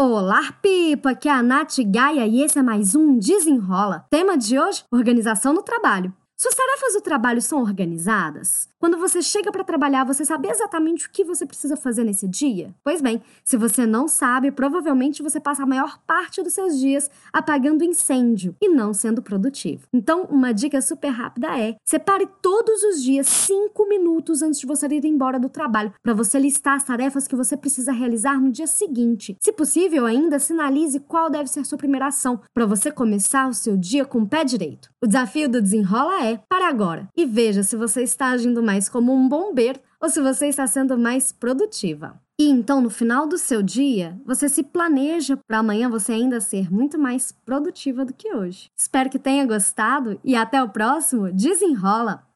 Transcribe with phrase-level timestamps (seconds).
[0.00, 1.10] Olá, Pipa!
[1.10, 4.06] Aqui é a Nath Gaia e esse é mais um Desenrola.
[4.08, 6.14] Tema de hoje: organização no trabalho.
[6.40, 8.68] Suas tarefas do trabalho são organizadas?
[8.78, 12.72] Quando você chega para trabalhar, você sabe exatamente o que você precisa fazer nesse dia?
[12.84, 17.10] Pois bem, se você não sabe, provavelmente você passa a maior parte dos seus dias
[17.32, 19.88] apagando incêndio e não sendo produtivo.
[19.92, 24.86] Então, uma dica super rápida é: separe todos os dias cinco minutos antes de você
[24.86, 28.68] ir embora do trabalho para você listar as tarefas que você precisa realizar no dia
[28.68, 29.36] seguinte.
[29.40, 33.76] Se possível, ainda sinalize qual deve ser sua primeira ação para você começar o seu
[33.76, 34.88] dia com o pé direito.
[35.02, 39.14] O desafio do desenrola é para agora e veja se você está agindo mais como
[39.14, 42.20] um bombeiro ou se você está sendo mais produtiva.
[42.40, 46.72] E então, no final do seu dia, você se planeja para amanhã você ainda ser
[46.72, 48.70] muito mais produtiva do que hoje.
[48.76, 52.27] Espero que tenha gostado e até o próximo Desenrola!